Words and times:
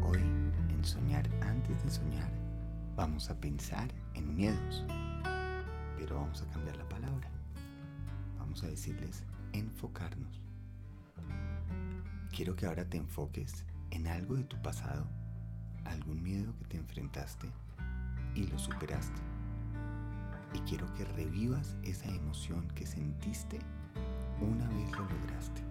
Hoy, 0.00 0.20
en 0.70 0.84
Soñar 0.84 1.28
antes 1.42 1.82
de 1.82 1.90
soñar, 1.90 2.30
vamos 2.94 3.30
a 3.30 3.40
pensar 3.40 3.92
en 4.14 4.36
miedos, 4.36 4.84
pero 5.96 6.20
vamos 6.20 6.42
a 6.42 6.46
cambiar 6.52 6.76
la 6.76 6.88
palabra. 6.88 7.28
Vamos 8.38 8.62
a 8.62 8.68
decirles 8.68 9.24
enfocarnos. 9.52 10.40
Quiero 12.30 12.54
que 12.54 12.66
ahora 12.66 12.84
te 12.84 12.98
enfoques 12.98 13.66
en 13.90 14.06
algo 14.06 14.36
de 14.36 14.44
tu 14.44 14.56
pasado, 14.62 15.08
algún 15.84 16.22
miedo 16.22 16.54
que 16.58 16.64
te 16.66 16.76
enfrentaste 16.76 17.50
y 18.36 18.46
lo 18.46 18.56
superaste. 18.56 19.20
Y 20.54 20.60
quiero 20.60 20.86
que 20.94 21.04
revivas 21.04 21.76
esa 21.82 22.08
emoción 22.08 22.68
que 22.68 22.86
sentiste 22.86 23.58
una 24.40 24.68
vez 24.68 24.92
lo 24.92 25.08
lograste. 25.08 25.67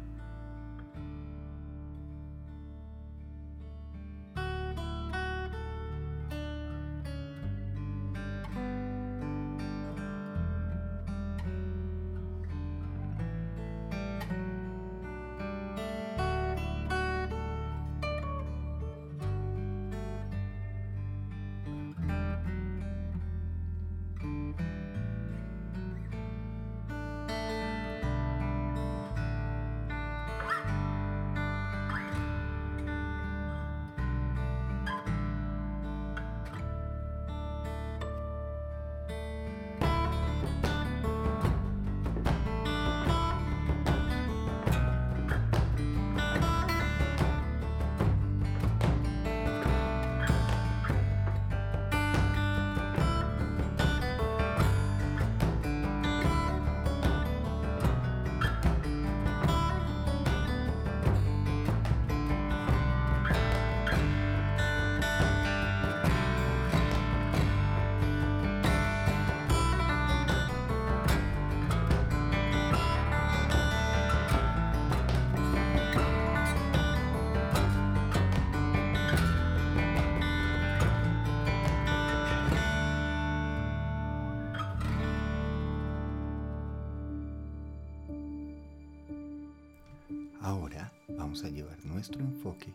Ahora 90.47 90.93
vamos 91.09 91.43
a 91.43 91.49
llevar 91.49 91.83
nuestro 91.83 92.21
enfoque 92.21 92.73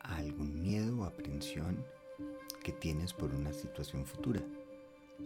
a 0.00 0.16
algún 0.16 0.58
miedo 0.62 1.00
o 1.00 1.04
aprensión 1.04 1.84
que 2.64 2.72
tienes 2.72 3.12
por 3.12 3.34
una 3.34 3.52
situación 3.52 4.06
futura. 4.06 4.40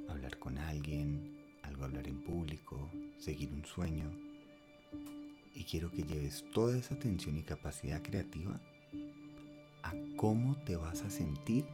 Hablar 0.09 0.41
con 0.41 0.59
alguien, 0.59 1.39
algo 1.63 1.85
hablar 1.85 2.09
en 2.09 2.21
público, 2.25 2.91
seguir 3.17 3.53
un 3.53 3.65
sueño. 3.65 4.11
Y 5.55 5.63
quiero 5.63 5.93
que 5.93 6.03
lleves 6.03 6.45
toda 6.53 6.77
esa 6.77 6.97
atención 6.97 7.39
y 7.39 7.45
capacidad 7.45 8.03
creativa 8.03 8.61
a 9.85 9.93
cómo 10.17 10.57
te 10.65 10.75
vas 10.75 11.03
a 11.03 11.11
sentir 11.11 11.65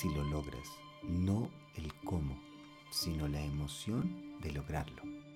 si 0.00 0.08
lo 0.14 0.24
logras. 0.24 0.66
No 1.02 1.50
el 1.76 1.92
cómo, 2.04 2.40
sino 2.90 3.28
la 3.28 3.42
emoción 3.42 4.38
de 4.40 4.52
lograrlo. 4.52 5.29